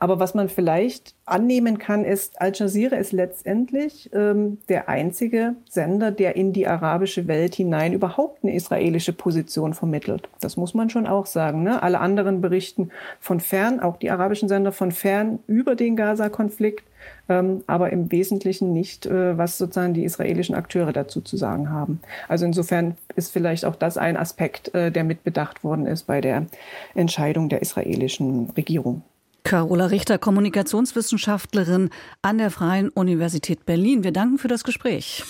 aber 0.00 0.18
was 0.18 0.32
man 0.32 0.48
vielleicht 0.48 1.14
annehmen 1.26 1.78
kann, 1.78 2.06
ist, 2.06 2.40
Al 2.40 2.52
Jazeera 2.54 2.96
ist 2.96 3.12
letztendlich 3.12 4.08
ähm, 4.14 4.56
der 4.70 4.88
einzige 4.88 5.56
Sender, 5.68 6.10
der 6.10 6.36
in 6.36 6.54
die 6.54 6.66
arabische 6.66 7.28
Welt 7.28 7.54
hinein 7.54 7.92
überhaupt 7.92 8.42
eine 8.42 8.54
israelische 8.54 9.12
Position 9.12 9.74
vermittelt. 9.74 10.30
Das 10.40 10.56
muss 10.56 10.72
man 10.72 10.88
schon 10.88 11.06
auch 11.06 11.26
sagen. 11.26 11.62
Ne? 11.62 11.82
Alle 11.82 12.00
anderen 12.00 12.40
berichten 12.40 12.90
von 13.20 13.40
fern, 13.40 13.78
auch 13.78 13.98
die 13.98 14.10
arabischen 14.10 14.48
Sender 14.48 14.72
von 14.72 14.90
fern 14.90 15.38
über 15.46 15.74
den 15.74 15.96
Gaza-Konflikt, 15.96 16.84
ähm, 17.28 17.62
aber 17.66 17.90
im 17.90 18.10
Wesentlichen 18.10 18.72
nicht, 18.72 19.04
äh, 19.04 19.36
was 19.36 19.58
sozusagen 19.58 19.92
die 19.92 20.04
israelischen 20.04 20.54
Akteure 20.54 20.94
dazu 20.94 21.20
zu 21.20 21.36
sagen 21.36 21.68
haben. 21.68 22.00
Also 22.26 22.46
insofern 22.46 22.96
ist 23.16 23.32
vielleicht 23.32 23.66
auch 23.66 23.76
das 23.76 23.98
ein 23.98 24.16
Aspekt, 24.16 24.74
äh, 24.74 24.90
der 24.90 25.04
mitbedacht 25.04 25.62
worden 25.62 25.84
ist 25.84 26.04
bei 26.04 26.22
der 26.22 26.46
Entscheidung 26.94 27.50
der 27.50 27.60
israelischen 27.60 28.48
Regierung. 28.56 29.02
Carola 29.42 29.86
Richter, 29.86 30.18
Kommunikationswissenschaftlerin 30.18 31.90
an 32.22 32.38
der 32.38 32.50
Freien 32.50 32.88
Universität 32.90 33.64
Berlin. 33.66 34.04
Wir 34.04 34.12
danken 34.12 34.38
für 34.38 34.48
das 34.48 34.64
Gespräch. 34.64 35.24